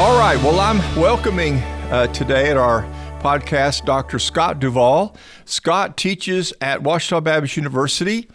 [0.00, 0.42] All right.
[0.42, 1.58] Well, I'm welcoming
[1.90, 2.84] uh, today at our
[3.20, 4.18] podcast Dr.
[4.18, 5.14] Scott Duvall.
[5.44, 8.26] Scott teaches at Ouachita Baptist University.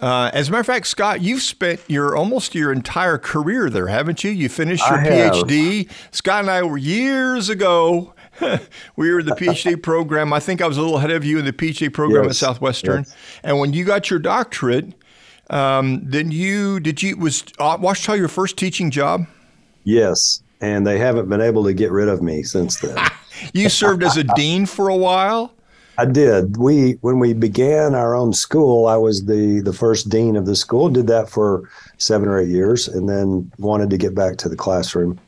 [0.00, 3.88] Uh, as a matter of fact, Scott, you've spent your almost your entire career there,
[3.88, 4.30] haven't you?
[4.30, 5.00] You finished your.
[5.00, 5.90] PhD.
[6.12, 8.14] Scott and I were years ago.
[8.96, 10.32] we were in the PhD program.
[10.32, 13.02] I think I was a little ahead of you in the PhD program at Southwestern.
[13.02, 13.16] Yes.
[13.42, 14.94] And when you got your doctorate,
[15.50, 19.26] um, then you did you was uh, Ouachita your first teaching job?
[19.84, 22.96] Yes, and they haven't been able to get rid of me since then.
[23.52, 25.52] You served as a dean for a while.
[25.98, 26.56] I did.
[26.56, 30.56] We when we began our own school, I was the the first dean of the
[30.56, 30.88] school.
[30.88, 34.56] Did that for seven or eight years, and then wanted to get back to the
[34.56, 35.18] classroom.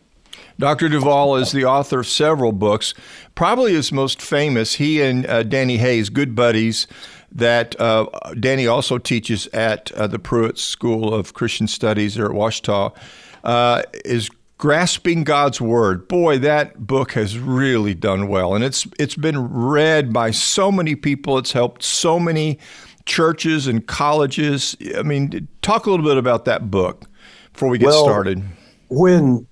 [0.58, 0.88] Dr.
[0.88, 2.92] Duvall is the author of several books.
[3.36, 6.88] Probably his most famous, he and uh, Danny Hays, good buddies,
[7.30, 8.06] that uh,
[8.40, 12.92] Danny also teaches at uh, the Pruet School of Christian Studies there at Ouachita,
[13.44, 16.08] uh, is Grasping God's Word.
[16.08, 18.56] Boy, that book has really done well.
[18.56, 21.38] And it's it's been read by so many people.
[21.38, 22.58] It's helped so many
[23.04, 24.76] churches and colleges.
[24.96, 27.04] I mean, talk a little bit about that book
[27.52, 28.42] before we get Well, started.
[28.88, 29.46] When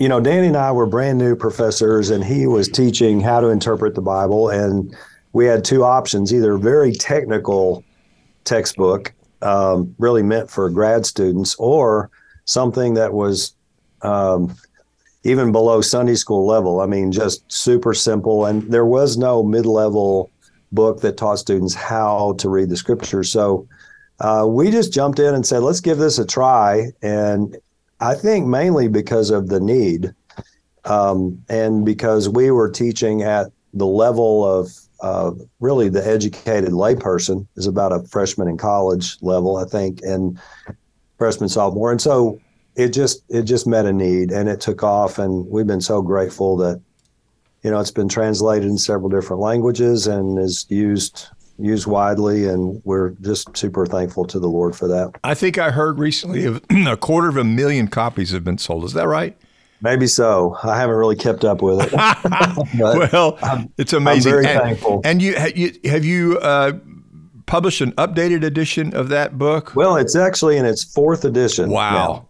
[0.00, 3.48] you know, Danny and I were brand new professors, and he was teaching how to
[3.48, 4.94] interpret the Bible, and
[5.32, 7.84] we had two options: either a very technical
[8.42, 12.10] textbook, um, really meant for grad students, or
[12.46, 13.54] something that was
[14.04, 14.54] um,
[15.24, 16.80] even below Sunday school level.
[16.80, 18.46] I mean, just super simple.
[18.46, 20.30] And there was no mid level
[20.70, 23.32] book that taught students how to read the scriptures.
[23.32, 23.66] So
[24.20, 26.90] uh, we just jumped in and said, let's give this a try.
[27.02, 27.56] And
[28.00, 30.14] I think mainly because of the need
[30.84, 37.46] um, and because we were teaching at the level of uh, really the educated layperson
[37.56, 40.38] is about a freshman in college level, I think, and
[41.18, 41.90] freshman sophomore.
[41.90, 42.40] And so
[42.76, 46.02] it just it just met a need and it took off and we've been so
[46.02, 46.80] grateful that
[47.62, 52.82] you know it's been translated in several different languages and is used used widely and
[52.84, 56.60] we're just super thankful to the lord for that I think I heard recently of
[56.70, 58.84] a quarter of a million copies have been sold.
[58.84, 59.36] Is that right?
[59.80, 61.92] maybe so i haven't really kept up with it
[63.12, 64.32] well, I'm- it's amazing.
[64.32, 65.00] very and, thankful.
[65.04, 66.72] And you have you uh,
[67.46, 69.74] published an updated edition of that book?
[69.76, 71.90] well it's actually in its fourth edition Wow.
[71.92, 72.28] now.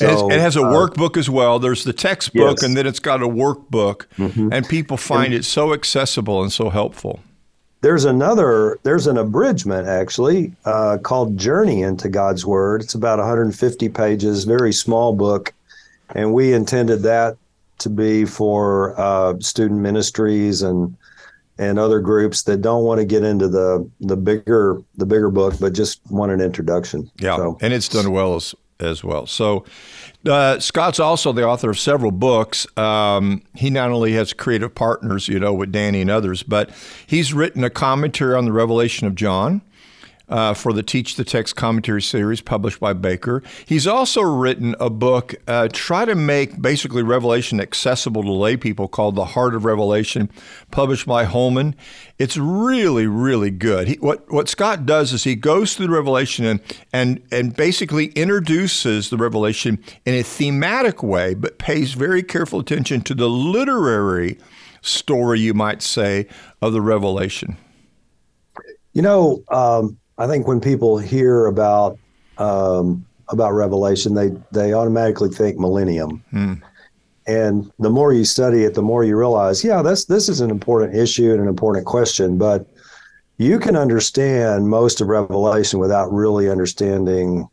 [0.00, 1.58] It has- So, it has a uh, workbook as well.
[1.58, 2.54] There's the textbook, Yes.
[2.56, 2.64] Mm-hmm.
[2.66, 7.20] and then it's got a workbook, and people find it so accessible and so helpful.
[7.82, 12.82] There's another, there's an abridgment actually uh, called Journey into God's Word.
[12.82, 15.54] It's about 150 pages, very small book.
[16.14, 17.36] And we intended that
[17.78, 20.94] to be for uh, student ministries and
[21.58, 25.54] and other groups that don't want to get into the the bigger the bigger book,
[25.60, 27.10] but just want an introduction.
[27.18, 29.26] Yeah, So, and it's done well as as well.
[29.26, 29.64] So,
[30.28, 32.66] uh, Scott's also the author of several books.
[32.76, 36.70] Um, he not only has creative partners, you know, with Danny and others, but
[37.06, 39.62] he's written a commentary on the Revelation of John.
[40.30, 43.42] Uh, for the Teach the Text commentary series published by Baker.
[43.66, 48.86] He's also written a book, uh, try to make basically Revelation accessible to lay people
[48.86, 50.30] called The Heart of Revelation,
[50.70, 51.74] published by Holman.
[52.16, 53.88] It's really, really good.
[53.88, 56.60] He, what, what Scott does is he goes through Revelation and,
[56.92, 63.00] and, and basically introduces the Revelation in a thematic way, but pays very careful attention
[63.00, 64.38] to the literary
[64.80, 66.28] story, you might say,
[66.62, 67.56] of the Revelation.
[68.92, 71.98] You know, um, I think when people hear about
[72.36, 76.22] um, about Revelation, they they automatically think millennium.
[77.26, 80.50] And the more you study it, the more you realize, yeah, that's this is an
[80.50, 82.36] important issue and an important question.
[82.36, 82.66] But
[83.38, 87.48] you can understand most of Revelation without really understanding,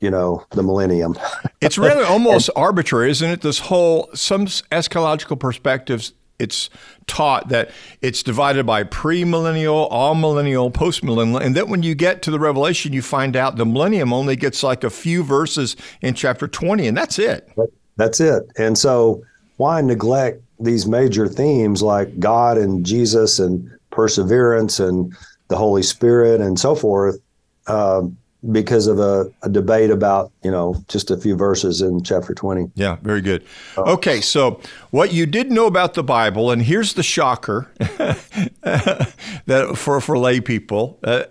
[0.00, 1.18] you know, the millennium.
[1.60, 3.42] It's really almost arbitrary, isn't it?
[3.42, 6.14] This whole some eschatological perspectives.
[6.40, 6.70] It's
[7.06, 7.70] taught that
[8.00, 13.02] it's divided by premillennial, amillennial, postmillennial, and then when you get to the Revelation, you
[13.02, 17.18] find out the millennium only gets like a few verses in chapter twenty, and that's
[17.18, 17.48] it.
[17.96, 18.44] That's it.
[18.56, 19.22] And so,
[19.58, 25.14] why neglect these major themes like God and Jesus and perseverance and
[25.48, 27.18] the Holy Spirit and so forth
[27.66, 28.16] um,
[28.50, 32.70] because of a, a debate about, you know, just a few verses in chapter 20?
[32.74, 33.44] Yeah, very good.
[33.76, 34.60] Okay, so
[34.90, 40.40] what you did know about the Bible, and here's the shocker that for for lay
[40.40, 41.24] people, uh,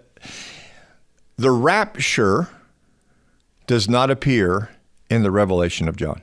[1.37, 2.49] the rapture
[3.65, 4.69] does not appear
[5.09, 6.21] in the Revelation of John.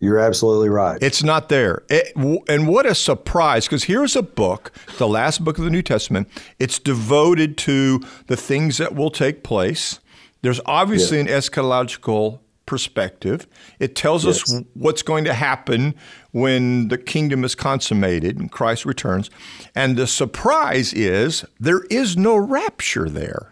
[0.00, 0.98] You're absolutely right.
[1.02, 1.82] It's not there.
[1.90, 2.16] It,
[2.48, 6.28] and what a surprise, because here's a book, the last book of the New Testament.
[6.58, 10.00] It's devoted to the things that will take place.
[10.40, 13.46] There's obviously an eschatological perspective.
[13.78, 14.42] It tells yes.
[14.50, 15.94] us what's going to happen
[16.30, 19.28] when the kingdom is consummated and Christ returns.
[19.74, 23.49] And the surprise is there is no rapture there.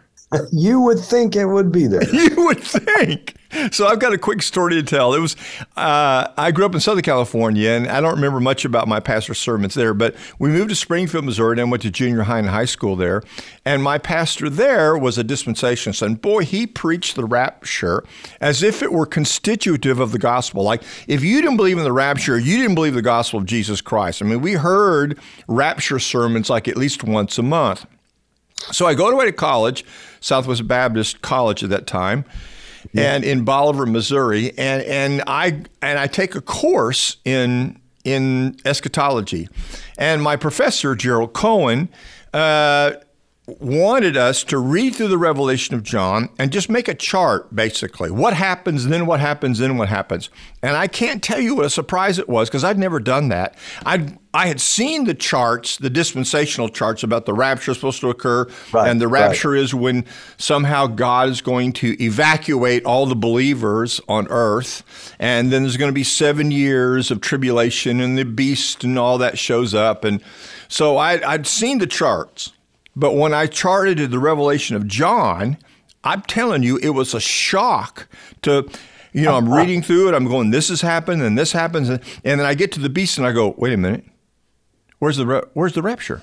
[0.52, 2.06] You would think it would be there.
[2.14, 3.34] you would think.
[3.72, 5.14] So I've got a quick story to tell.
[5.14, 5.36] It was
[5.75, 9.38] uh, I grew up in Southern California, and I don't remember much about my pastor's
[9.38, 9.94] sermons there.
[9.94, 13.22] But we moved to Springfield, Missouri, and went to junior high and high school there.
[13.64, 18.04] And my pastor there was a dispensationalist, and boy, he preached the rapture
[18.38, 20.62] as if it were constitutive of the gospel.
[20.62, 23.81] Like if you didn't believe in the rapture, you didn't believe the gospel of Jesus
[23.81, 24.20] Christ.
[24.20, 27.86] I mean, we heard rapture sermons like at least once a month.
[28.72, 29.84] So I go away to college,
[30.20, 32.25] Southwest Baptist College at that time,
[32.93, 33.14] yeah.
[33.14, 39.49] and in Bolivar, Missouri, and and I and I take a course in in eschatology,
[39.96, 41.88] and my professor Gerald Cohen.
[42.32, 42.93] Uh,
[43.48, 48.10] wanted us to read through the revelation of John and just make a chart, basically.
[48.10, 50.28] What happens, then what happens, then what happens.
[50.62, 53.56] And I can't tell you what a surprise it was because I'd never done that.
[53.86, 58.46] i I had seen the charts, the dispensational charts about the rapture supposed to occur.
[58.72, 59.60] Right, and the rapture right.
[59.62, 60.04] is when
[60.36, 65.14] somehow God is going to evacuate all the believers on earth.
[65.18, 69.16] And then there's going to be seven years of tribulation and the beast and all
[69.18, 70.04] that shows up.
[70.04, 70.22] And
[70.68, 72.52] so I, I'd seen the charts.
[72.98, 75.56] But when I charted the revelation of John,
[76.02, 78.08] I'm telling you, it was a shock
[78.42, 78.68] to,
[79.12, 81.88] you know, I'm reading through it, I'm going, this has happened and this happens.
[81.88, 84.04] And, then I get to the beast and I go, wait a minute,
[84.98, 86.22] where's the, where's the rapture?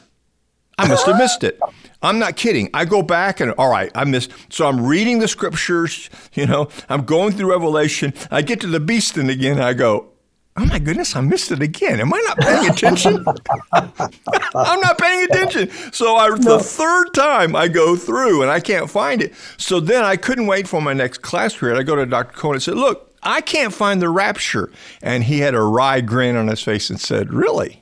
[0.78, 1.58] I must have missed it.
[2.02, 2.70] I'm not kidding.
[2.74, 4.34] I go back and all right, I missed.
[4.50, 8.14] So I'm reading the scriptures, you know, I'm going through Revelation.
[8.30, 10.10] I get to the beast and again I go,
[10.58, 12.00] oh my goodness, I missed it again.
[12.00, 13.26] Am I not paying attention?
[13.74, 15.70] I'm not paying attention.
[15.92, 16.36] So I, no.
[16.36, 19.34] the third time I go through and I can't find it.
[19.58, 21.78] So then I couldn't wait for my next class period.
[21.78, 22.38] I go to Dr.
[22.38, 24.72] Cohen and said, look, I can't find the rapture.
[25.02, 27.82] And he had a wry grin on his face and said, really?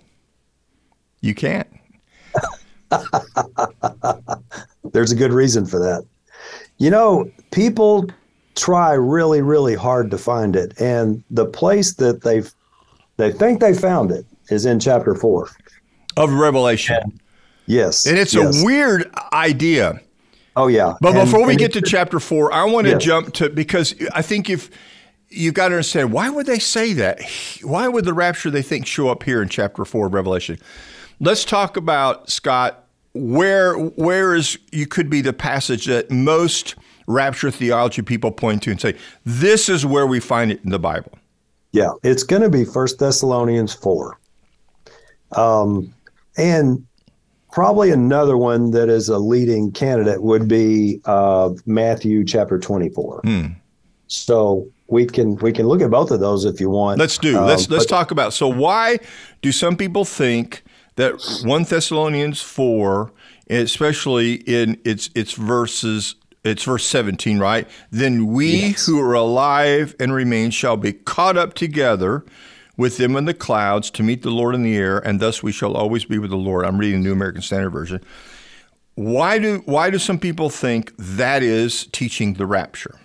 [1.21, 1.67] You can't?
[4.93, 6.05] There's a good reason for that.
[6.77, 8.09] You know, people
[8.55, 10.79] try really, really hard to find it.
[10.79, 12.53] And the place that they've
[13.23, 15.49] they think they found it is in chapter four
[16.17, 16.97] of Revelation.
[17.01, 17.21] And,
[17.65, 18.05] yes.
[18.05, 18.61] And it's yes.
[18.61, 20.01] a weird idea.
[20.55, 20.93] Oh, yeah.
[21.01, 23.03] But and, before we get to chapter four, I want to yes.
[23.03, 24.69] jump to because I think if
[25.29, 27.21] you've got to understand why would they say that?
[27.63, 30.59] Why would the rapture they think show up here in chapter four of Revelation?
[31.19, 32.83] Let's talk about Scott.
[33.13, 36.75] Where where is you could be the passage that most
[37.07, 38.95] rapture theology people point to and say
[39.25, 41.11] this is where we find it in the Bible.
[41.73, 44.19] Yeah, it's going to be First Thessalonians four,
[45.35, 45.91] um,
[46.37, 46.85] and
[47.51, 53.21] probably another one that is a leading candidate would be uh, Matthew chapter twenty four.
[53.23, 53.55] Mm.
[54.05, 56.99] So we can we can look at both of those if you want.
[56.99, 57.39] Let's do.
[57.39, 58.33] Um, let's let's talk about.
[58.33, 58.99] So why
[59.41, 60.63] do some people think
[60.95, 63.11] that one Thessalonians four,
[63.49, 67.67] especially in its its verses it's verse 17, right?
[67.89, 68.85] Then we yes.
[68.85, 72.25] who are alive and remain shall be caught up together
[72.75, 75.51] with them in the clouds to meet the Lord in the air, and thus we
[75.51, 76.65] shall always be with the Lord.
[76.65, 78.03] I'm reading the New American Standard Version.
[78.95, 82.99] Why do why do some people think that is teaching the rapture?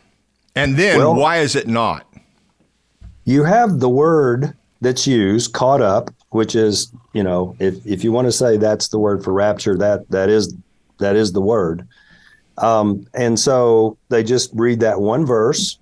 [0.54, 2.06] And then well, why is it not?
[3.24, 8.12] You have the word that's used, caught up, which is, you know, if, if you
[8.12, 10.54] want to say that's the word for rapture, that that is
[10.98, 11.86] that is the word.
[12.58, 15.78] Um, and so they just read that one verse.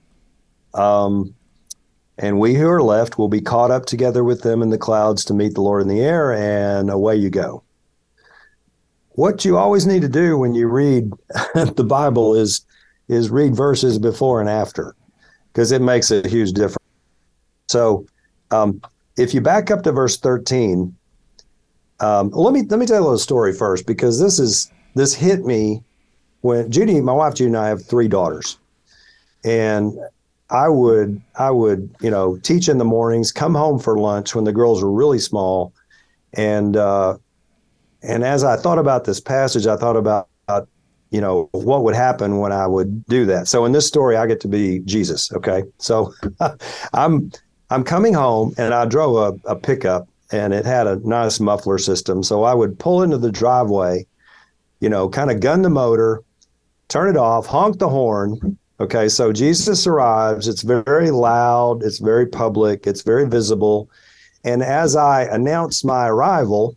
[0.74, 1.34] Um,
[2.18, 5.24] and we who are left will be caught up together with them in the clouds
[5.26, 7.62] to meet the Lord in the air, and away you go.
[9.10, 11.10] What you always need to do when you read
[11.54, 12.64] the Bible is
[13.08, 14.94] is read verses before and after,
[15.52, 16.84] because it makes a huge difference.
[17.68, 18.06] So,
[18.50, 18.80] um,
[19.16, 20.94] if you back up to verse thirteen,
[22.00, 25.14] um, let me let me tell you a little story first, because this is this
[25.14, 25.82] hit me
[26.40, 28.58] when Judy, my wife Judy, and I have three daughters,
[29.44, 29.98] and
[30.50, 34.44] I would I would you know teach in the mornings, come home for lunch when
[34.44, 35.72] the girls were really small,
[36.34, 37.16] and uh,
[38.02, 40.28] and as I thought about this passage, I thought about
[41.10, 43.48] you know what would happen when I would do that.
[43.48, 45.32] So in this story, I get to be Jesus.
[45.32, 46.12] Okay, so
[46.92, 47.30] I'm
[47.70, 51.78] I'm coming home and I drove a, a pickup and it had a nice muffler
[51.78, 52.22] system.
[52.22, 54.06] So I would pull into the driveway,
[54.80, 56.22] you know, kind of gun the motor,
[56.88, 58.58] turn it off, honk the horn.
[58.78, 60.48] Okay, so Jesus arrives.
[60.48, 63.90] It's very loud, it's very public, it's very visible.
[64.44, 66.76] And as I announced my arrival,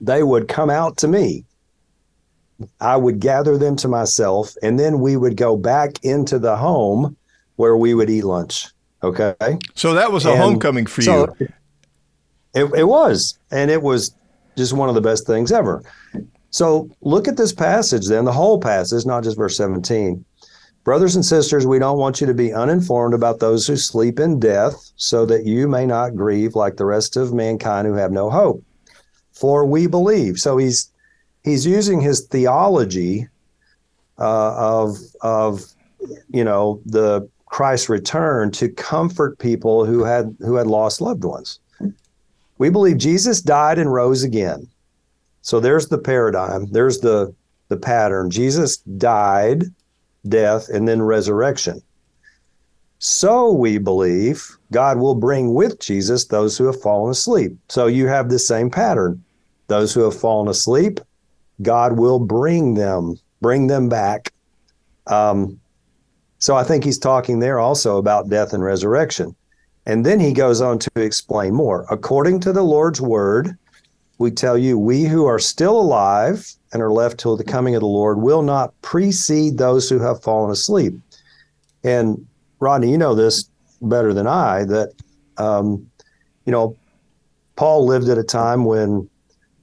[0.00, 1.44] they would come out to me.
[2.80, 7.16] I would gather them to myself, and then we would go back into the home
[7.56, 8.66] where we would eat lunch.
[9.02, 9.58] Okay.
[9.74, 11.48] So that was a And homecoming for so you.
[12.54, 14.14] It, it was, and it was
[14.56, 15.82] just one of the best things ever.
[16.54, 20.24] So look at this passage then, the whole passage, not just verse 17.
[20.84, 24.38] Brothers and sisters, we don't want you to be uninformed about those who sleep in
[24.38, 28.30] death, so that you may not grieve like the rest of mankind who have no
[28.30, 28.62] hope.
[29.32, 30.38] For we believe.
[30.38, 30.92] So he's
[31.42, 33.26] he's using his theology
[34.20, 35.64] uh, of of
[36.28, 41.58] you know the Christ's return to comfort people who had who had lost loved ones.
[42.58, 44.68] We believe Jesus died and rose again.
[45.44, 46.66] So there's the paradigm.
[46.72, 47.34] There's the
[47.68, 48.30] the pattern.
[48.30, 49.64] Jesus died,
[50.26, 51.82] death, and then resurrection.
[52.98, 57.56] So we believe God will bring with Jesus those who have fallen asleep.
[57.68, 59.22] So you have the same pattern.
[59.66, 61.00] Those who have fallen asleep,
[61.60, 64.32] God will bring them, bring them back.
[65.08, 65.60] Um,
[66.38, 69.36] so I think he's talking there also about death and resurrection.
[69.84, 71.86] And then he goes on to explain more.
[71.90, 73.58] According to the Lord's word,
[74.18, 77.80] we tell you, we who are still alive and are left till the coming of
[77.80, 80.94] the Lord will not precede those who have fallen asleep.
[81.82, 82.26] And
[82.60, 83.48] Rodney, you know this
[83.82, 84.92] better than I that,
[85.36, 85.90] um,
[86.46, 86.76] you know,
[87.56, 89.08] Paul lived at a time when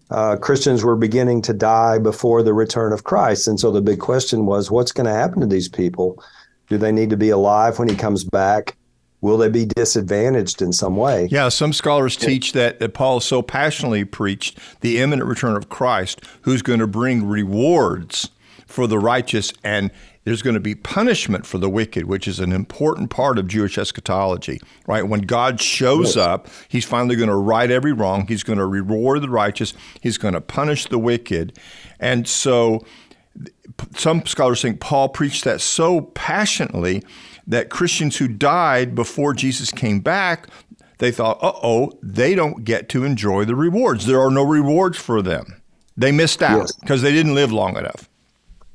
[0.09, 3.47] uh, Christians were beginning to die before the return of Christ.
[3.47, 6.21] And so the big question was what's going to happen to these people?
[6.67, 8.77] Do they need to be alive when he comes back?
[9.21, 11.27] Will they be disadvantaged in some way?
[11.29, 16.21] Yeah, some scholars teach that, that Paul so passionately preached the imminent return of Christ,
[16.41, 18.31] who's going to bring rewards
[18.65, 19.91] for the righteous, and
[20.23, 23.77] there's going to be punishment for the wicked, which is an important part of Jewish
[23.77, 25.07] eschatology, right?
[25.07, 28.27] When God shows up, he's finally going to right every wrong.
[28.27, 29.73] He's going to reward the righteous.
[29.99, 31.57] He's going to punish the wicked.
[31.99, 32.85] And so
[33.95, 37.03] some scholars think Paul preached that so passionately
[37.47, 40.47] that Christians who died before Jesus came back,
[40.99, 44.05] they thought, uh oh, they don't get to enjoy the rewards.
[44.05, 45.61] There are no rewards for them.
[45.97, 46.71] They missed out Yes.
[46.73, 48.07] because they didn't live long enough.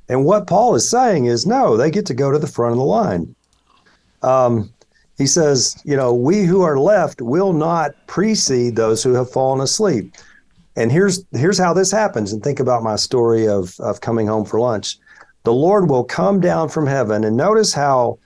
[0.09, 2.79] And what Paul is saying is, no, they get to go to the front of
[2.79, 3.35] the line.
[4.23, 4.73] Um,
[5.19, 9.61] he says, you know, we who are left will not precede those who have fallen
[9.61, 10.15] asleep.
[10.77, 12.33] And here's here's how this happens.
[12.33, 14.99] And think about my story of of coming home for lunch.
[15.45, 18.19] The Lord will come down from heaven, and notice how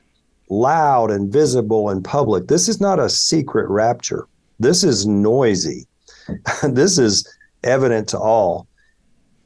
[0.50, 2.48] loud and visible and public.
[2.48, 4.26] This is not a secret rapture.
[4.58, 5.86] This is noisy.
[6.62, 7.26] this is
[7.64, 8.66] evident to all.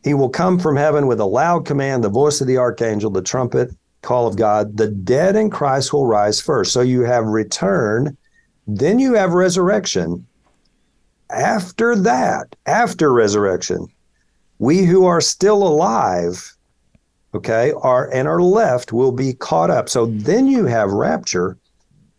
[0.03, 3.23] He will come from heaven with a loud command, the voice of the archangel, the
[3.23, 3.71] trumpet
[4.03, 4.77] call of God.
[4.77, 6.73] The dead in Christ will rise first.
[6.73, 8.17] So you have return,
[8.67, 10.27] then you have resurrection.
[11.31, 13.87] After that, after resurrection,
[14.59, 16.54] we who are still alive,
[17.35, 19.89] okay, are and are left will be caught up.
[19.89, 21.59] So then you have rapture,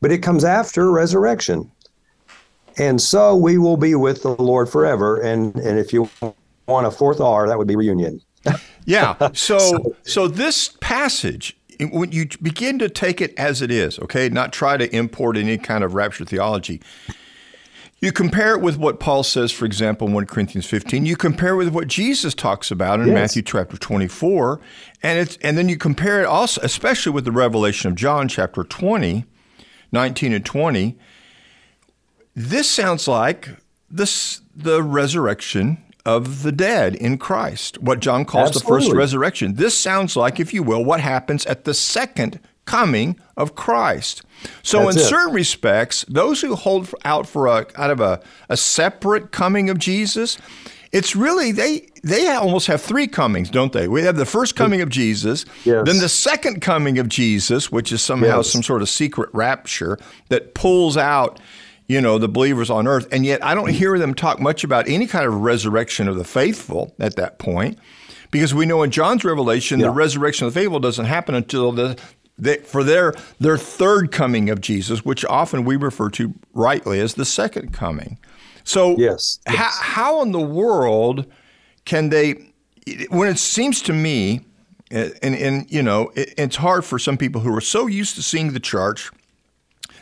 [0.01, 1.71] but it comes after resurrection.
[2.77, 5.19] And so we will be with the Lord forever.
[5.19, 6.09] And and if you
[6.67, 8.21] want a fourth R, that would be reunion.
[8.87, 9.31] Yeah.
[9.33, 14.53] So, so this passage, when you begin to take it as it is, okay, not
[14.53, 16.81] try to import any kind of rapture theology,
[18.05, 21.05] you compare it with what Paul says, for example, in 1 Corinthians 15.
[21.05, 23.15] You compare it with what Jesus talks about in Yes.
[23.15, 24.61] Matthew chapter 24.
[25.03, 28.63] And, it's, and then you compare it also, especially with the revelation of John chapter
[28.63, 29.25] 20,
[29.91, 30.97] 19 and 20.
[32.35, 33.49] This sounds like
[33.89, 39.55] this, the resurrection of the dead in Christ, what John calls the first resurrection.
[39.55, 44.21] This sounds like, if you will, what happens at the second coming of Christ.
[44.63, 45.05] So, That's in it.
[45.05, 49.77] certain respects, those who hold out for a kind of a, a separate coming of
[49.77, 50.37] Jesus,
[50.91, 53.87] it's really they they almost have three comings, don't they?
[53.87, 55.85] We have the first coming of Jesus, Yes.
[55.85, 58.51] then the second coming of Jesus, which is somehow Yes.
[58.51, 59.97] some sort of secret rapture
[60.29, 61.39] that pulls out,
[61.87, 63.07] you know, the believers on earth.
[63.11, 63.73] And yet I don't mm.
[63.73, 67.77] hear them talk much about any kind of resurrection of the faithful at that point.
[68.31, 71.97] Because we know in John's revelation, the resurrection of the faithful doesn't happen until the
[72.37, 77.13] they, for their their third coming of Jesus, which often we refer to rightly as
[77.13, 78.17] the second coming.
[78.63, 81.25] So, Yes, How, how in the world
[81.85, 82.51] can they?
[83.09, 84.41] When it seems to me,
[84.91, 88.21] and and you know, it, it's hard for some people who are so used to
[88.23, 89.11] seeing the church,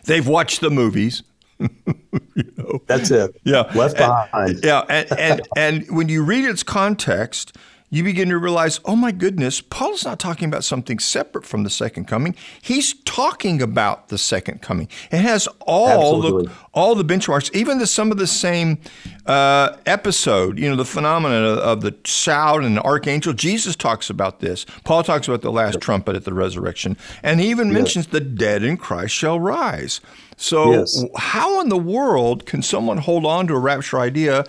[0.06, 1.24] they've watched the movies.
[2.88, 3.40] That's it.
[3.44, 3.72] Yeah.
[3.76, 4.60] Left And- behind.
[4.64, 7.56] yeah, and, and and when you read its context,
[7.94, 11.70] you begin to realize, oh my goodness, Paul's not talking about something separate from the
[11.70, 12.36] second coming.
[12.60, 14.88] He's talking about the second coming.
[15.12, 16.48] It has all Absolutely.
[16.48, 18.80] the all the benchmarks, even the, some of the same
[19.28, 20.58] uh, episode.
[20.58, 23.32] You know, the phenomenon of, of, the shout and the archangel.
[23.32, 24.66] Jesus talks about this.
[24.86, 27.76] Paul talks about the last trumpet at the resurrection, and he even yes.
[27.76, 30.02] mentions the dead in Christ shall rise.
[30.36, 31.06] So, yes.
[31.16, 34.46] how in the world can someone hold on to a rapture idea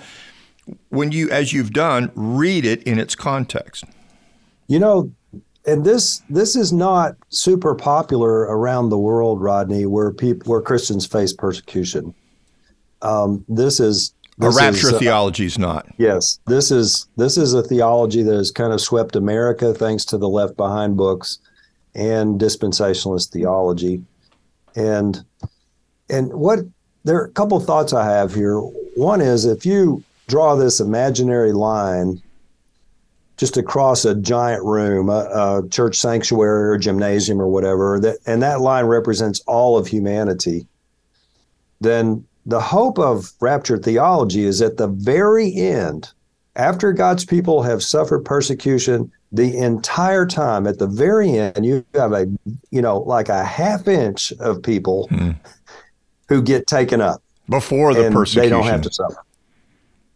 [0.88, 3.85] when you, as you've done, read it in its context?
[4.66, 5.11] You know,
[5.66, 11.06] and this this is not super popular around the world, Rodney, where people where Christians
[11.06, 12.14] face persecution.
[13.02, 15.87] Um, this is this a rapture is, uh, theology is not.
[15.97, 20.18] Yes, this is this is a theology that has kind of swept America thanks to
[20.18, 21.38] the Left Behind books
[21.94, 24.02] and dispensationalist theology,
[24.75, 25.25] and
[26.11, 26.61] and what
[27.04, 28.59] there are a couple of thoughts I have here.
[28.97, 32.23] One is if you draw this imaginary line
[33.37, 35.28] just across a giant room, a,
[35.64, 40.66] a, church sanctuary or gymnasium or whatever, that and that line represents all of humanity,
[41.81, 46.12] then the hope of rapture theology is at the very end,
[46.57, 52.12] after God's people have suffered persecution the entire time, at the very end, you have
[52.12, 52.26] a
[52.71, 55.33] you know like a half inch of people hmm.
[56.28, 58.43] who get taken up before the persecution.
[58.43, 59.25] They don't have to suffer.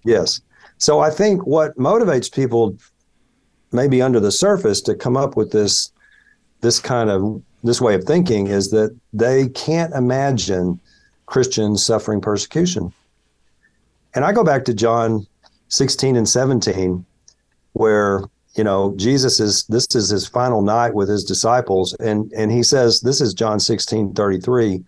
[0.09, 0.41] Yes.
[0.79, 2.79] So I think what motivates people
[3.73, 5.93] maybe under the surface to come up with this
[6.62, 10.81] this kind of this way of thinking is that they can't imagine
[11.27, 12.93] Christians suffering persecution.
[14.15, 15.27] And I go back to John
[15.69, 17.05] 16 and 17
[17.75, 18.23] where
[18.55, 22.62] you know Jesus is this is his final night with his disciples and and he
[22.62, 24.83] says this is John 16 33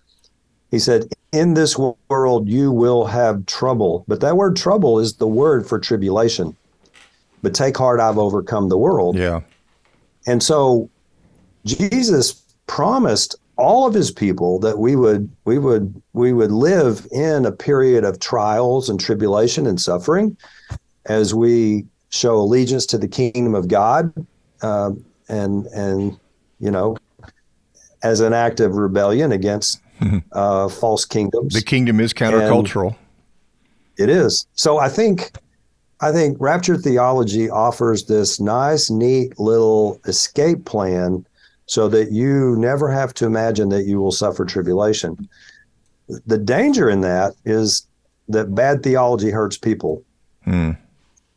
[0.71, 4.05] he said in this world you will have trouble.
[4.09, 6.57] But that word trouble is the word for tribulation.
[7.43, 9.17] But take heart, I've overcome the world.
[9.17, 9.41] Yeah.
[10.27, 10.91] And so
[11.65, 17.45] Jesus promised all of his people that we would we would we would live in
[17.45, 20.37] a period of trials and tribulation and suffering
[21.07, 24.13] as we show allegiance to the kingdom of God
[24.63, 24.93] uh,
[25.29, 26.19] and and
[26.59, 26.97] you know
[28.03, 29.81] as an act of rebellion against
[30.33, 31.55] uh, false kingdoms.
[31.55, 32.97] The kingdom is countercultural.
[33.99, 34.47] It is.
[34.55, 35.33] So I think
[36.01, 41.27] I think rapture theology offers this nice, neat little escape plan
[41.67, 45.29] so that you never have to imagine that you will suffer tribulation.
[46.27, 47.87] The danger in that is
[48.29, 50.03] that bad theology hurts people.
[50.45, 50.73] Hmm.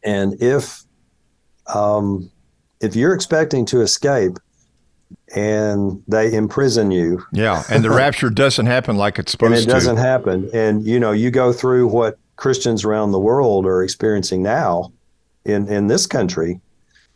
[0.04, 0.84] And if
[1.68, 2.32] um,
[2.80, 4.38] if you're expecting to escape,
[5.36, 7.24] and they imprison you.
[7.32, 9.60] Yeah, and the rapture doesn't happen like it's supposed to.
[9.60, 10.50] And it doesn't happen.
[10.54, 14.92] And you know, you go through what Christians around the world are experiencing now
[15.46, 16.62] in in this country,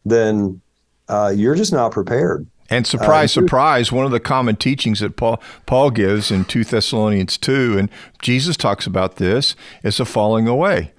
[0.05, 0.61] then
[1.07, 2.47] uh, you're just not prepared.
[2.69, 6.65] And surprise, uh, surprise, one of the common teachings that Paul Paul gives in 2
[6.65, 7.89] Thessalonians 2, and
[8.21, 10.91] Jesus talks about this, is a falling away.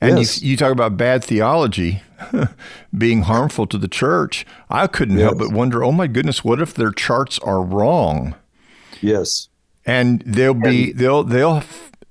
[0.00, 0.42] And yes.
[0.42, 2.02] you, you, talk about bad theology
[2.96, 4.46] being harmful to the church.
[4.68, 5.24] I couldn't yes.
[5.24, 8.34] help but wonder, oh my goodness, what if their charts are wrong?
[9.00, 9.48] Yes.
[9.84, 11.62] And they'll be and, they'll they'll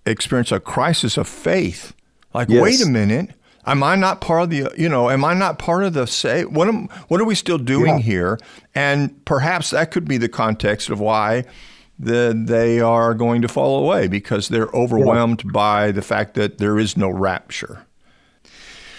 [0.06, 1.94] experience a crisis of faith.
[2.34, 2.62] Like, yes.
[2.62, 3.32] wait a minute,
[3.66, 6.46] am I not part of the you know, am I not part of the say
[6.46, 8.04] what am what are we still doing yeah.
[8.04, 8.40] here?
[8.74, 11.46] And perhaps that could be the context of why
[11.98, 15.52] the, they are going to fall away because they're overwhelmed yeah.
[15.52, 17.86] by the fact that there is no rapture.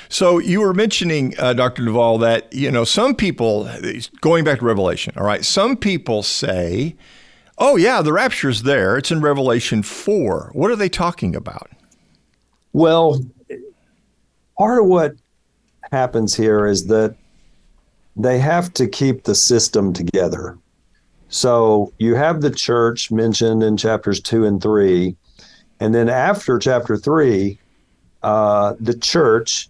[0.09, 1.85] So you were mentioning, uh, Dr.
[1.85, 3.69] Duvall, that you know some people,
[4.21, 6.95] going back to Revelation, all right, some people say,
[7.59, 8.97] "Oh yeah, the rapture is there.
[8.97, 10.51] It's in Revelation four.
[10.53, 11.71] What are they talking about?"
[12.73, 13.21] Well,
[14.57, 15.17] part of what
[15.91, 17.17] happens here is that
[18.17, 20.59] they have to keep the system together.
[21.29, 25.17] So you have the church mentioned in chapters two and three.
[25.81, 27.59] And then after chapter three,
[28.23, 29.69] uh, the church,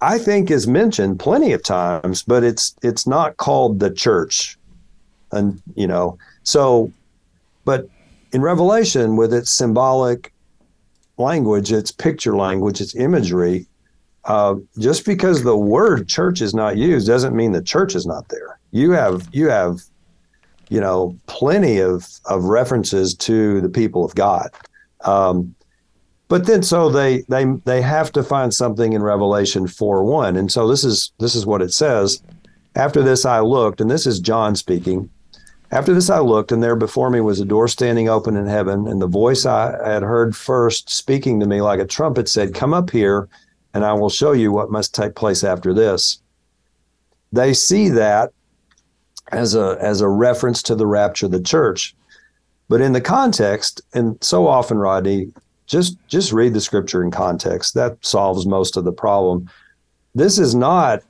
[0.00, 4.58] I think, is mentioned plenty of times, but it's it's not called the church.
[5.32, 6.92] And you know, so
[7.64, 7.88] but
[8.32, 10.32] in Revelation, with its symbolic
[11.18, 13.66] language, its picture language, its imagery,
[14.24, 18.28] uh, just because the word church is not used doesn't mean the church is not
[18.28, 18.58] there.
[18.72, 19.80] You have you have
[20.68, 24.50] you know, plenty of, of references to the people of God.
[25.02, 25.54] Um,
[26.28, 30.36] but then so they they they have to find something in Revelation 4 1.
[30.36, 32.20] And so this is this is what it says.
[32.74, 35.08] After this I looked, and this is John speaking.
[35.70, 38.86] After this I looked, and there before me was a door standing open in heaven,
[38.86, 42.74] and the voice I had heard first speaking to me like a trumpet said, Come
[42.74, 43.28] up here,
[43.74, 46.20] and I will show you what must take place after this.
[47.32, 48.32] they see that
[49.32, 51.94] as a as a reference to the rapture of the church.
[52.68, 55.32] But in the context, and so often, Rodney,
[55.66, 57.74] just just read the scripture in context.
[57.74, 59.50] That solves most of the problem.
[60.14, 61.02] This is not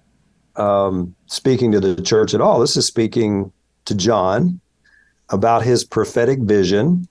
[0.56, 2.60] um, speaking to the church at all.
[2.60, 3.52] This is speaking
[3.84, 4.60] to John
[5.30, 7.08] about his prophetic vision.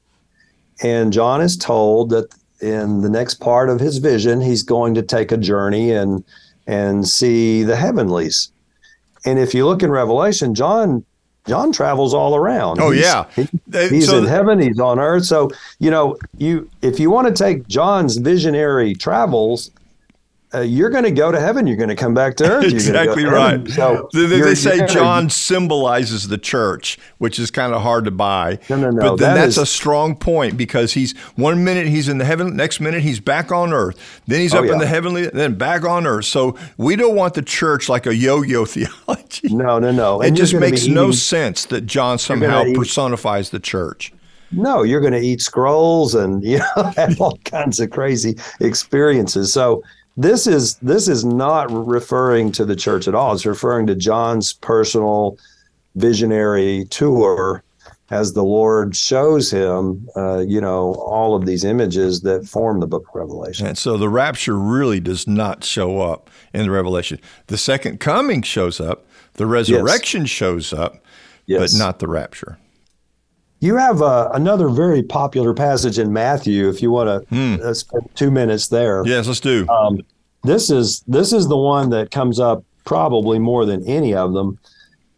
[0.84, 5.02] And John is told that in the next part of his vision, he's going to
[5.02, 6.24] take a journey and
[6.68, 8.52] and see the heavenlies.
[9.26, 11.04] And if you look in Revelation, John
[11.48, 12.80] John travels all around.
[12.80, 13.26] Oh he's, yeah,
[13.90, 14.60] he's so in heaven.
[14.60, 15.26] He's on earth.
[15.26, 19.72] So you know, you if you want to take John's visionary travels
[20.56, 21.68] uh, you're going to go to heaven.
[21.68, 22.66] You're going to come back to earth.
[22.66, 23.68] exactly right.
[23.70, 28.60] So they, they say John symbolizes the church, which is kind of hard to buy.
[28.70, 29.02] No, no, no.
[29.02, 32.26] But then that that's is, a strong point because he's one minute he's in the
[32.26, 34.22] heaven, next minute he's back on earth.
[34.28, 34.74] Then he's oh, up yeah.
[34.74, 36.26] in the heavenly, then back on earth.
[36.26, 39.50] So we don't want the church like a yo-yo theology.
[39.50, 40.22] No, no, no.
[40.22, 44.14] And it just makes no sense that John somehow personifies the church.
[44.52, 49.52] No, you're going to eat scrolls and you know have all kinds of crazy experiences.
[49.52, 49.84] So
[50.18, 53.34] this is this is not referring to the church at all.
[53.34, 55.38] It's referring to John's personal
[55.96, 57.64] visionary tour
[58.12, 62.88] as the Lord shows him, uh, you know, all of these images that form the
[62.88, 63.66] book of Revelation.
[63.66, 67.20] And so the rapture really does not show up in the Revelation.
[67.48, 70.30] The second coming shows up, the resurrection yes.
[70.30, 71.04] shows up,
[71.48, 71.60] yes.
[71.60, 72.60] but not the rapture.
[73.66, 76.70] You have uh, another very popular passage in Matthew.
[76.70, 77.56] If you want to hmm.
[77.64, 79.68] uh, spend two minutes there, yes, let's do.
[79.70, 80.02] Um,
[80.44, 84.60] this is this is the one that comes up probably more than any of them.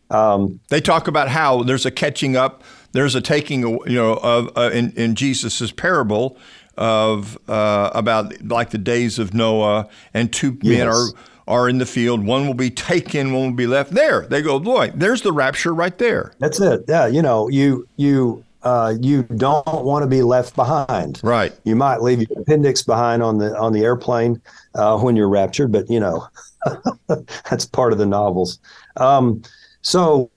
[0.09, 4.57] Um, they talk about how there's a catching up, there's a taking, you know, of
[4.57, 6.37] uh, in in Jesus's parable
[6.77, 10.77] of uh, about like the days of Noah, and two yes.
[10.77, 11.07] men are
[11.47, 12.25] are in the field.
[12.25, 13.91] One will be taken, one will be left.
[13.91, 14.59] There, they go.
[14.59, 16.33] Boy, there's the rapture right there.
[16.39, 16.83] That's it.
[16.87, 21.21] Yeah, you know, you you uh, you don't want to be left behind.
[21.23, 21.53] Right.
[21.63, 24.41] You might leave your appendix behind on the on the airplane
[24.75, 26.27] uh, when you're raptured, but you know
[27.49, 28.59] that's part of the novels.
[28.97, 29.41] Um,
[29.81, 30.29] so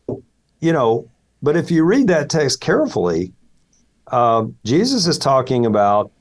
[0.60, 1.10] you know,
[1.42, 3.32] but if you read that text carefully,
[4.08, 6.12] uh, Jesus is talking about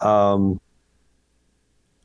[0.00, 0.60] um,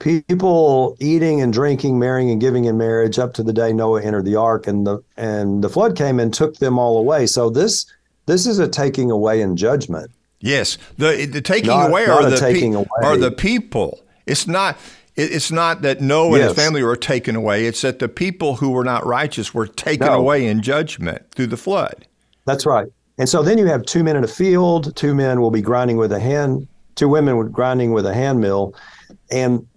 [0.04, 4.26] people eating and drinking, marrying and giving in marriage up to the day Noah entered
[4.26, 7.26] the ark, and the and the flood came and took them all away.
[7.26, 7.86] So this
[8.26, 10.12] this is a taking away in judgment.
[10.40, 12.88] Yes, the the taking not, away not are the taking pe- away.
[13.02, 14.04] are the people.
[14.26, 14.78] It's not.
[15.16, 16.50] It's not that Noah yes.
[16.50, 17.68] and his family were taken away.
[17.68, 20.14] It's that the people who were not righteous were taken no.
[20.14, 22.08] away in judgment through the flood.
[22.46, 22.88] That's right.
[23.20, 24.96] And so then you have two men in a field.
[24.96, 26.68] Two men will be grinding with a hand.
[26.96, 28.74] Two women grinding with a hand mill,
[29.30, 29.68] and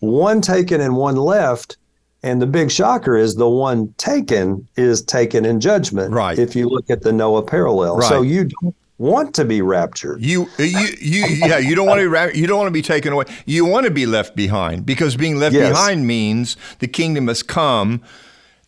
[0.00, 1.76] one taken and one left.
[2.24, 6.12] And the big shocker is the one taken is taken in judgment.
[6.12, 6.36] Right.
[6.36, 7.98] If you look at the Noah parallel.
[7.98, 8.08] Right.
[8.08, 10.20] So you don't want to be raptured.
[10.20, 13.12] You, you, you, yeah, you don't want to be, you don't want to be taken
[13.12, 13.26] away.
[13.46, 15.70] You want to be left behind because being left yes.
[15.70, 18.02] behind means the kingdom has come.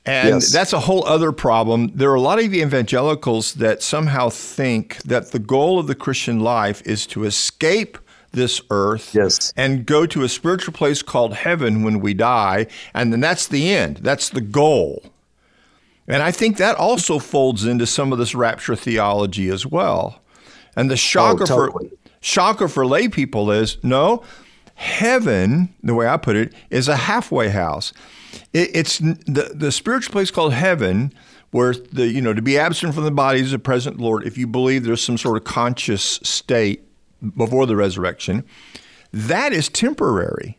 [0.06, 0.52] And yes.
[0.52, 1.90] that's a whole other problem.
[1.94, 6.40] There are a lot of evangelicals that somehow think that the goal of the Christian
[6.40, 7.98] life is to escape
[8.32, 9.52] this earth yes.
[9.56, 12.66] and go to a spiritual place called heaven when we die.
[12.94, 15.02] And then that's the end, that's the goal.
[16.06, 20.20] And I think that also folds into some of this rapture theology as well.
[20.76, 21.88] And the shocker oh, totally.
[21.90, 24.22] for shocker for lay people is no,
[24.74, 27.92] heaven, the way I put it, is a halfway house.
[28.52, 31.12] It, it's the the spiritual place called heaven,
[31.50, 34.26] where the you know to be absent from the body is the present Lord.
[34.26, 36.89] If you believe there's some sort of conscious state
[37.37, 38.44] before the resurrection,
[39.12, 40.59] that is temporary.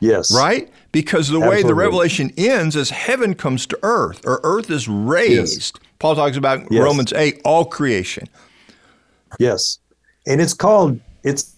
[0.00, 0.34] Yes.
[0.34, 0.70] Right?
[0.92, 1.62] Because the Absolutely.
[1.62, 5.78] way the revelation ends is heaven comes to earth, or earth is raised.
[5.78, 5.88] Yes.
[5.98, 6.82] Paul talks about yes.
[6.82, 8.28] Romans 8, all creation.
[9.38, 9.78] Yes.
[10.26, 11.54] And it's called it's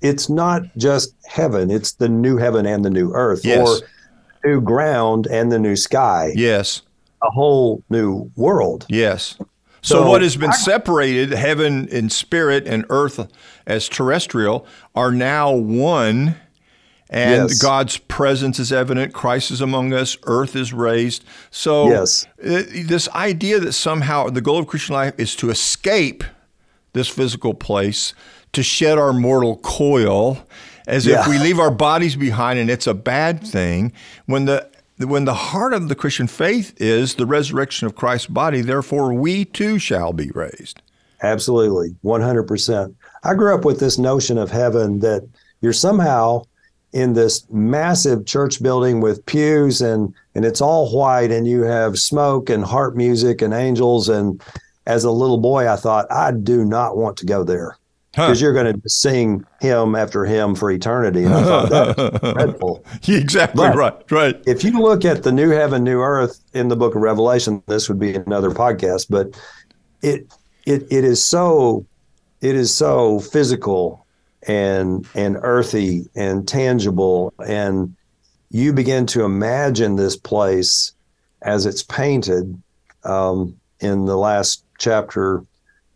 [0.00, 3.44] it's not just heaven, it's the new heaven and the new earth.
[3.44, 3.68] Yes.
[3.68, 6.32] Or new ground and the new sky.
[6.34, 6.82] Yes.
[7.22, 8.86] A whole new world.
[8.88, 9.36] Yes.
[9.88, 13.26] So, so what has been separated, heaven in spirit and earth
[13.66, 16.36] as terrestrial, are now one.
[17.10, 17.62] And yes.
[17.62, 19.14] God's presence is evident.
[19.14, 20.18] Christ is among us.
[20.24, 21.24] Earth is raised.
[21.50, 22.26] So, yes.
[22.36, 26.22] This idea that somehow the goal of Christian life is to escape
[26.92, 28.12] this physical place,
[28.52, 30.46] to shed our mortal coil,
[30.86, 31.20] as yeah.
[31.20, 33.92] if we leave our bodies behind and it's a bad thing,
[34.26, 34.67] when the
[34.98, 39.44] when the heart of the Christian faith is the resurrection of Christ's body, therefore we
[39.44, 40.82] too shall be raised.
[41.22, 42.94] Absolutely, 100%.
[43.24, 45.28] I grew up with this notion of heaven that
[45.60, 46.42] you're somehow
[46.92, 51.98] in this massive church building with pews and and it's all white and you have
[51.98, 54.42] smoke and harp music and angels and
[54.86, 57.76] as a little boy I thought I do not want to go there
[58.12, 58.44] because huh.
[58.44, 62.84] you're going to sing hymn after hymn for eternity and I thought that's dreadful.
[63.06, 64.42] exactly but right right.
[64.46, 67.88] If you look at the new heaven new earth in the book of Revelation this
[67.88, 69.38] would be another podcast but
[70.02, 70.32] it
[70.66, 71.86] it it is so
[72.40, 74.06] it is so physical
[74.46, 77.94] and and earthy and tangible and
[78.50, 80.92] you begin to imagine this place
[81.42, 82.60] as it's painted
[83.04, 85.42] um, in the last chapter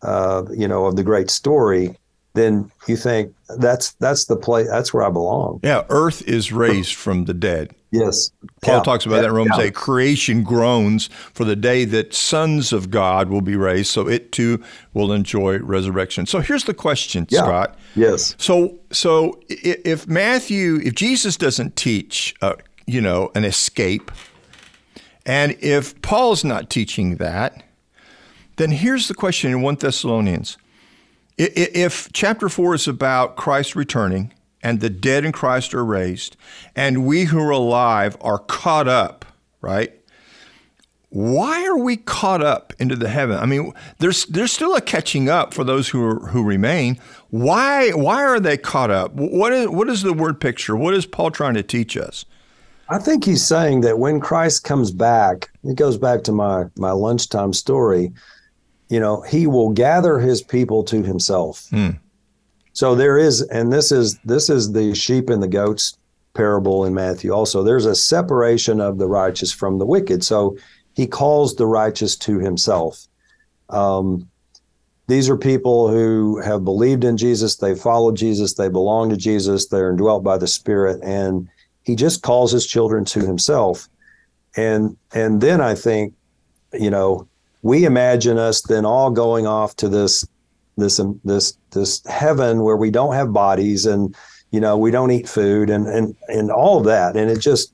[0.03, 1.95] uh, you know of the great story
[2.33, 5.59] then you think that's that's the place that's where I belong.
[5.63, 7.75] Yeah, earth is raised from the dead.
[7.91, 8.31] Yes.
[8.63, 8.83] Paul yeah.
[8.83, 9.21] talks about yeah.
[9.21, 9.65] that in Romans yeah.
[9.65, 9.75] 8.
[9.75, 14.63] Creation groans for the day that sons of God will be raised, so it too
[14.95, 16.25] will enjoy resurrection.
[16.25, 17.77] So here's the question, Scott.
[17.95, 18.35] Yes.
[18.39, 22.55] So so if Matthew, if Jesus doesn't teach, uh,
[22.87, 24.11] you know, an escape,
[25.25, 27.63] and if Paul's not teaching that,
[28.55, 30.57] then here's the question in 1 Thessalonians.
[31.37, 36.37] If chapter 4 is about Christ returning and the dead in Christ are raised,
[36.75, 39.25] and we who are alive are caught up,
[39.61, 39.93] right?
[41.09, 43.37] Why are we caught up into the heaven?
[43.37, 46.99] I mean, there's there's still a catching up for those who are, who remain.
[47.29, 49.13] Why why are they caught up?
[49.13, 50.75] What is what is the word picture?
[50.75, 52.25] What is Paul trying to teach us?
[52.89, 56.91] I think he's saying that when Christ comes back, it goes back to my my
[56.91, 58.11] lunchtime story
[58.93, 61.67] you know, he will gather his people to himself.
[61.71, 61.97] Mm.
[62.73, 65.97] So there is, and this is this is the sheep and the goats
[66.35, 67.31] parable in Matthew.
[67.31, 70.23] Also, there's a separation of the righteous from the wicked.
[70.23, 70.57] So
[70.93, 73.07] he calls the righteous to himself.
[73.69, 74.29] Um,
[75.07, 79.69] these are people who have believed in Jesus, they followed Jesus, they belong to Jesus,
[79.69, 81.49] they're indwelt by the Spirit, and
[81.81, 83.89] he just calls his children to himself.
[84.55, 86.13] And and then I think,
[86.73, 87.27] you know,
[87.63, 90.27] we imagine us then all going off to this
[90.77, 94.15] this um, this this heaven where we don't have bodies and
[94.51, 97.15] you know we don't eat food and and and all of that.
[97.15, 97.73] And it just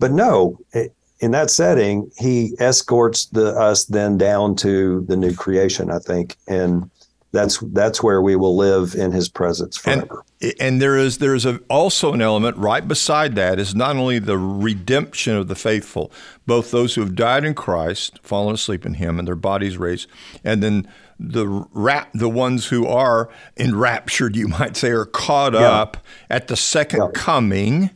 [0.00, 5.34] but no it, in that setting he escorts the us then down to the new
[5.34, 6.36] creation i think.
[6.48, 6.90] And
[7.32, 10.24] that's that's where we will live in his presence forever.
[10.40, 13.96] And, and there is there is a, also an element right beside that is not
[13.96, 16.10] only the redemption of the faithful,
[16.46, 20.08] both those who have died in Christ, fallen asleep in Him, and their bodies raised,
[20.42, 20.88] and then
[21.20, 25.60] the rap, the ones who are enraptured, you might say, are caught yeah.
[25.60, 25.98] up
[26.30, 27.10] at the second yeah.
[27.14, 27.90] coming.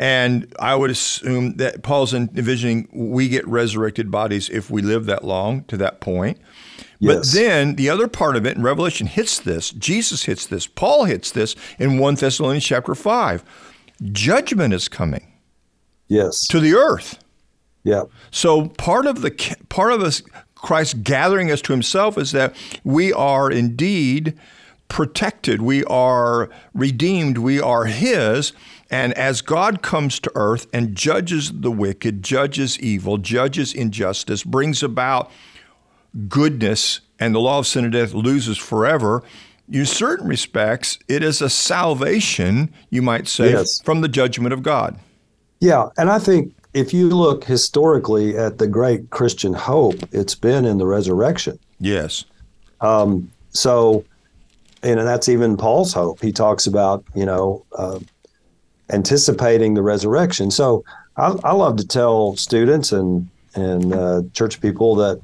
[0.00, 5.24] And I would assume that Paul's envisioning we get resurrected bodies if we live that
[5.24, 6.38] long to that point.
[6.98, 7.16] Yes.
[7.32, 9.70] But then the other part of it in Revelation hits this.
[9.70, 10.66] Jesus hits this.
[10.66, 13.44] Paul hits this in 1 Thessalonians chapter 5.
[14.12, 15.32] Judgment is coming.
[16.08, 16.46] Yes.
[16.48, 17.22] To the earth.
[17.84, 18.04] Yeah.
[18.30, 19.30] So part of the
[19.68, 20.22] part of us
[20.54, 24.36] Christ gathering us to himself is that we are indeed
[24.88, 25.62] protected.
[25.62, 27.38] We are redeemed.
[27.38, 28.52] We are his.
[28.90, 34.82] And as God comes to earth and judges the wicked, judges evil, judges injustice, brings
[34.82, 35.30] about
[36.28, 39.22] goodness and the law of sin and death loses forever,
[39.70, 43.80] in certain respects, it is a salvation, you might say, yes.
[43.82, 44.98] from the judgment of God.
[45.60, 45.88] Yeah.
[45.96, 50.78] And I think if you look historically at the great Christian hope, it's been in
[50.78, 51.58] the resurrection.
[51.80, 52.24] Yes.
[52.80, 54.04] Um, so,
[54.82, 56.20] and that's even Paul's hope.
[56.22, 57.98] He talks about, you know, uh,
[58.90, 60.50] anticipating the resurrection.
[60.50, 60.84] So
[61.16, 65.20] I, I, love to tell students and, and uh, church people that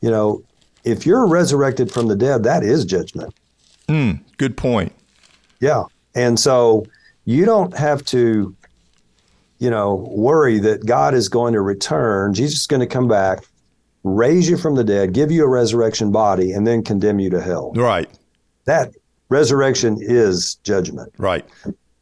[0.00, 0.42] you know,
[0.84, 3.34] if you're resurrected from the dead, that is judgment.
[3.88, 4.92] Mm, good point.
[5.60, 5.84] Yeah.
[6.14, 6.86] And so
[7.24, 8.56] you don't have to,
[9.58, 12.34] you know, worry that God is going to return.
[12.34, 13.44] Jesus is going to come back,
[14.04, 17.40] raise you from the dead, give you a resurrection body, and then condemn you to
[17.40, 17.72] hell.
[17.72, 18.08] Right.
[18.64, 18.94] That
[19.28, 21.12] resurrection is judgment.
[21.18, 21.44] Right.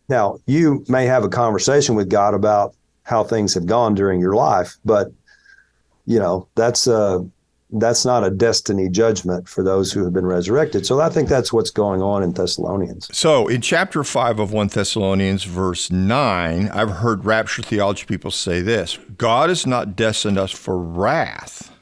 [0.09, 4.35] Now, you may have a conversation with God about how things have gone during your
[4.35, 5.09] life, but
[6.07, 7.21] you know, that's uh
[7.71, 10.87] that's not a destiny judgment for those who have been resurrected.
[10.87, 13.09] So I think that's what's going on in Thessalonians.
[13.17, 18.63] So in chapter 5 of 1 Thessalonians, verse 9, I've heard rapture theology people say
[18.63, 21.75] this God has not destined us for wrath.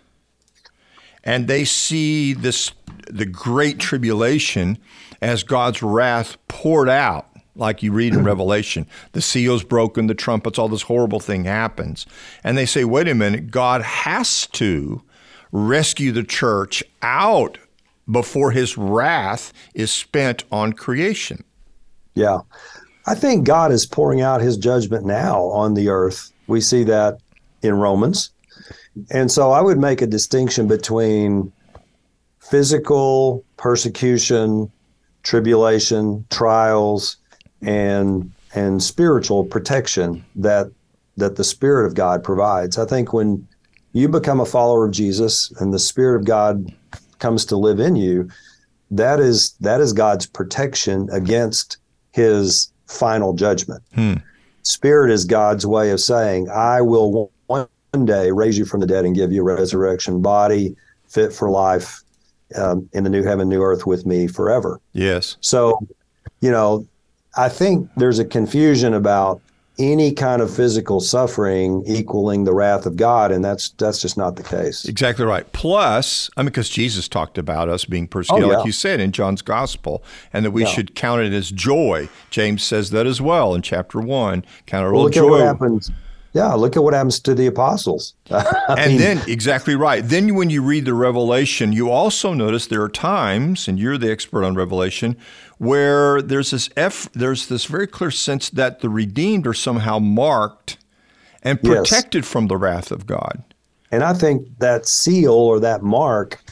[1.22, 2.72] And they see this
[3.08, 4.78] the great tribulation
[5.22, 8.86] as God's wrath poured out like you read in Revelation.
[9.12, 12.06] The seal's broken, the trumpets, all this horrible thing happens.
[12.42, 15.02] And they say, wait a minute, God has to
[15.52, 17.58] rescue the church out
[18.10, 21.42] before his wrath is spent on creation.
[22.14, 22.40] Yeah.
[23.06, 26.32] I think God is pouring out his judgment now on the earth.
[26.46, 27.18] We see that
[27.62, 28.30] in Romans.
[29.10, 31.52] And so I would make a distinction between
[32.40, 34.70] physical persecution,
[35.22, 37.16] tribulation, trials,
[37.62, 40.70] and and spiritual protection that
[41.16, 42.78] that the Spirit of God provides.
[42.78, 43.46] I think when
[43.96, 46.70] you become a follower of Jesus and the Spirit of God
[47.18, 48.28] comes to live in you,
[48.90, 51.78] that is that is God's protection against
[52.12, 53.82] his final judgment.
[53.94, 54.14] Hmm.
[54.62, 57.68] Spirit is God's way of saying, I will one
[58.04, 60.76] day raise you from the dead and give you a resurrection body
[61.08, 62.02] fit for life
[62.54, 64.78] um, in the new heaven, new earth with me forever.
[64.92, 65.38] Yes.
[65.40, 65.78] So,
[66.40, 66.86] you know,
[67.36, 69.40] I think there's a confusion about
[69.78, 74.36] any kind of physical suffering equaling the wrath of God, and that's that's just not
[74.36, 74.84] the case.
[74.86, 75.50] Exactly right.
[75.52, 78.56] Plus, I mean, because Jesus talked about us being persecuted, oh, yeah.
[78.58, 80.68] like you said in John's Gospel, and that we yeah.
[80.68, 82.08] should count it as joy.
[82.30, 84.44] James says that as well in chapter one.
[84.66, 85.30] Count it well, all joy.
[85.30, 85.90] what happens
[86.36, 88.12] yeah, look at what happens to the apostles.
[88.30, 90.04] and mean, then, exactly right.
[90.04, 94.10] Then, when you read the Revelation, you also notice there are times, and you're the
[94.10, 95.16] expert on Revelation,
[95.56, 100.76] where there's this F, there's this very clear sense that the redeemed are somehow marked
[101.42, 102.30] and protected yes.
[102.30, 103.42] from the wrath of God.
[103.90, 106.44] And I think that seal or that mark,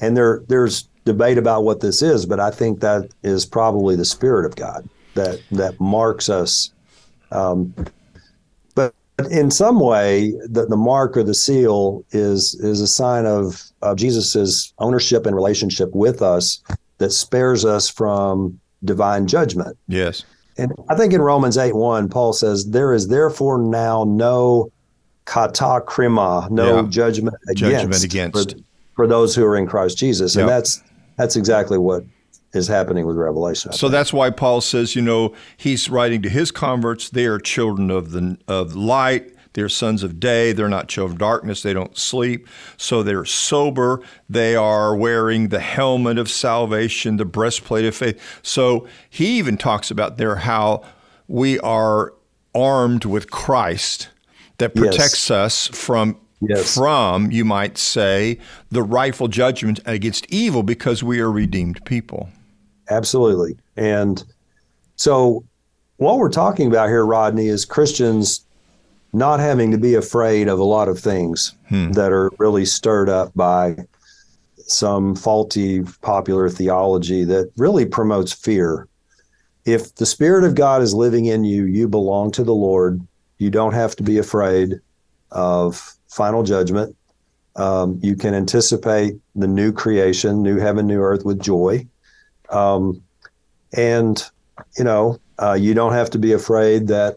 [0.00, 4.04] and there there's debate about what this is, but I think that is probably the
[4.04, 6.72] Spirit of God that that marks us.
[7.32, 7.72] Um,
[9.26, 13.96] in some way, the, the mark or the seal is is a sign of, of
[13.96, 16.62] Jesus's ownership and relationship with us
[16.98, 19.76] that spares us from divine judgment.
[19.88, 20.24] Yes.
[20.56, 24.70] And I think in Romans 8 1, Paul says, There is therefore now no
[25.26, 26.88] katakrima, no yeah.
[26.88, 28.50] judgment against, judgment against.
[28.50, 28.62] For,
[28.94, 30.36] for, those who are in Christ Jesus.
[30.36, 30.82] And that's
[31.16, 32.04] that's exactly what
[32.52, 33.72] is happening with Revelation.
[33.72, 37.10] so that's why Paul says, you know, he's writing to his converts.
[37.10, 39.32] They are children of the of light.
[39.52, 40.52] They're sons of day.
[40.52, 41.62] They're not children of darkness.
[41.62, 42.46] They don't sleep.
[42.76, 44.00] So they're sober.
[44.28, 48.20] They are wearing the helmet of salvation, the breastplate of faith.
[48.42, 50.84] So he even talks about there how
[51.26, 52.14] we are
[52.54, 54.08] armed with Christ
[54.58, 55.30] that protects yes.
[55.30, 56.74] us from yes.
[56.74, 58.38] from, you might say,
[58.70, 62.30] the rightful judgment against evil because we are redeemed people.
[62.90, 63.56] Absolutely.
[63.76, 64.22] And
[64.96, 65.44] so,
[65.96, 68.44] what we're talking about here, Rodney, is Christians
[69.12, 71.92] not having to be afraid of a lot of things hmm.
[71.92, 73.76] that are really stirred up by
[74.58, 78.86] some faulty popular theology that really promotes fear.
[79.64, 83.00] If the Spirit of God is living in you, you belong to the Lord.
[83.38, 84.80] You don't have to be afraid
[85.30, 86.96] of final judgment.
[87.56, 91.86] Um, you can anticipate the new creation, new heaven, new earth with joy.
[92.50, 93.02] Um,
[93.72, 94.22] and,
[94.76, 97.16] you know, uh, you don't have to be afraid that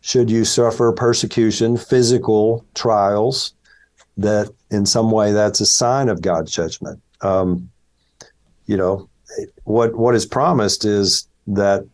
[0.00, 3.54] should you suffer persecution, physical trials,
[4.16, 7.00] that in some way that's a sign of God's judgment.
[7.20, 7.70] Um,
[8.66, 9.08] you know,
[9.64, 11.86] what what is promised is that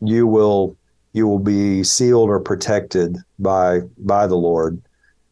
[0.00, 0.76] you will
[1.12, 4.80] you will be sealed or protected by by the Lord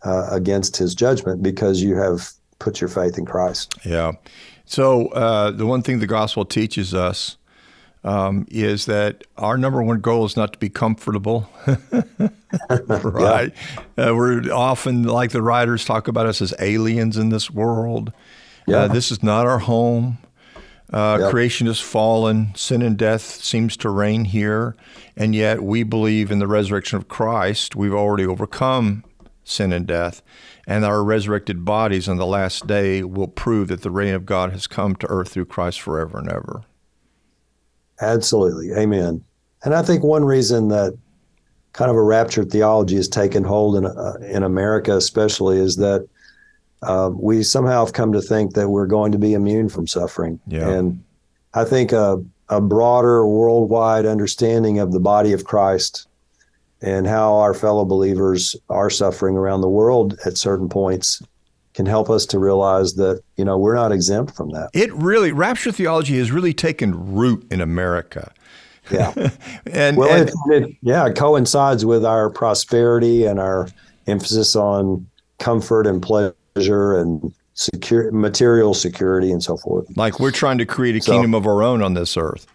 [0.02, 2.30] uh, against His judgment because you have
[2.62, 3.74] put your faith in Christ.
[3.84, 4.12] Yeah.
[4.64, 7.36] So uh, the one thing the gospel teaches us
[8.04, 11.48] um, is that our number one goal is not to be comfortable,
[12.68, 13.52] right?
[13.98, 14.08] Yeah.
[14.10, 18.08] Uh, we're often, like the writers talk about us as aliens in this world.
[18.08, 18.12] Uh,
[18.66, 18.76] yeah.
[18.78, 20.18] Uh, this is not our home.
[20.92, 21.30] Uh, yep.
[21.30, 22.54] Creation is fallen.
[22.54, 24.76] Sin and death seems to reign here.
[25.16, 27.74] And yet we believe in the resurrection of Christ.
[27.74, 29.04] We've already overcome
[29.44, 30.22] sin and death.
[30.66, 34.52] And our resurrected bodies on the last day will prove that the reign of God
[34.52, 36.62] has come to earth through Christ forever and ever.
[38.00, 38.72] Absolutely.
[38.72, 39.24] Amen.
[39.64, 40.96] And I think one reason that
[41.72, 46.06] kind of a rapture theology has taken hold in, uh, in America, especially, is that
[46.82, 50.40] uh, we somehow have come to think that we're going to be immune from suffering.
[50.46, 50.68] Yeah.
[50.68, 51.02] And
[51.54, 56.08] I think a, a broader worldwide understanding of the body of Christ
[56.82, 61.22] and how our fellow believers are suffering around the world at certain points
[61.74, 64.68] can help us to realize that you know we're not exempt from that.
[64.74, 68.32] It really rapture theology has really taken root in America.
[68.90, 69.12] Yeah,
[69.66, 73.68] and well, and, it, it, yeah, it coincides with our prosperity and our
[74.06, 75.06] emphasis on
[75.38, 79.86] comfort and pleasure and secure material security and so forth.
[79.96, 82.46] Like we're trying to create a so, kingdom of our own on this earth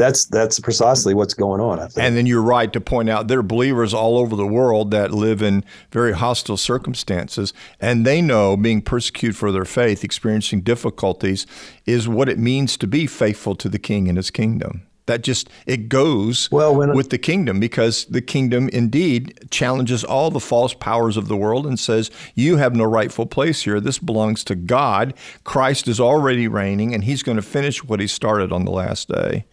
[0.00, 1.78] that's that's precisely what's going on.
[1.78, 2.04] I think.
[2.04, 5.12] And then you're right to point out there are believers all over the world that
[5.12, 11.46] live in very hostile circumstances, and they know being persecuted for their faith, experiencing difficulties,
[11.86, 14.86] is what it means to be faithful to the King and His kingdom.
[15.06, 20.38] That just it goes well, with the kingdom because the kingdom indeed challenges all the
[20.38, 23.80] false powers of the world and says you have no rightful place here.
[23.80, 25.12] This belongs to God.
[25.42, 29.08] Christ is already reigning, and He's going to finish what He started on the last
[29.08, 29.46] day.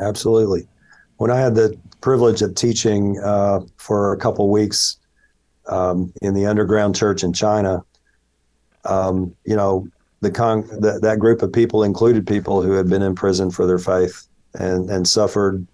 [0.00, 0.66] Absolutely.
[1.16, 4.96] When I had the privilege of teaching uh, for a couple weeks
[5.66, 7.84] um, in the underground church in China,
[8.84, 9.88] um, you know,
[10.20, 13.66] the con that, that group of people included people who had been in prison for
[13.66, 15.66] their faith and and suffered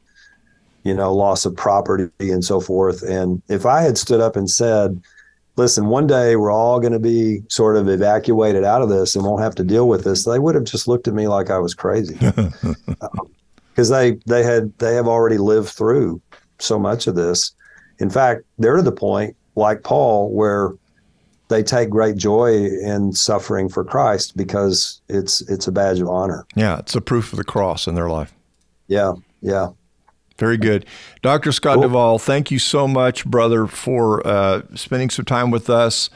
[0.83, 4.51] you know loss of property and so forth and if i had stood up and
[4.51, 5.01] said
[5.57, 9.25] listen one day we're all going to be sort of evacuated out of this and
[9.25, 11.59] won't have to deal with this they would have just looked at me like i
[11.59, 12.19] was crazy
[13.75, 16.21] because they they had they have already lived through
[16.59, 17.53] so much of this
[17.99, 20.73] in fact they're to the point like paul where
[21.49, 26.47] they take great joy in suffering for Christ because it's it's a badge of honor.
[26.57, 28.33] Yeah, it's a proof of the cross in their life.
[28.87, 29.69] Yeah, yeah.
[30.39, 30.85] Very good.
[31.23, 31.53] Dr.
[31.53, 31.85] Scott cool.
[31.85, 36.11] Duvall, thank you so much, brother, for uh, spending some time with us.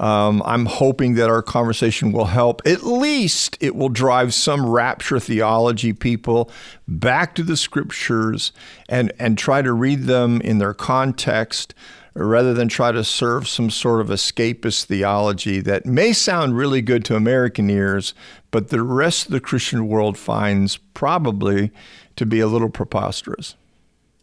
[0.00, 2.62] Um, I'm hoping that our conversation will help.
[2.66, 6.50] At least it will drive some rapture theology people
[6.88, 8.50] back to the scriptures
[8.88, 11.74] and, and try to read them in their context
[12.14, 17.04] rather than try to serve some sort of escapist theology that may sound really good
[17.04, 18.14] to American ears,
[18.50, 21.70] but the rest of the Christian world finds probably
[22.16, 23.54] to be a little preposterous.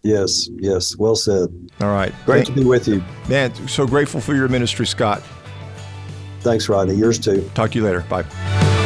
[0.02, 1.50] Yes, yes, well said.
[1.82, 2.14] All right.
[2.26, 3.04] Great Thank, to be with you.
[3.30, 5.22] Man, so grateful for your ministry, Scott.
[6.48, 6.96] Thanks, Rodney.
[6.96, 7.42] Yours too.
[7.56, 8.06] Talk to you later.
[8.08, 8.77] Bye.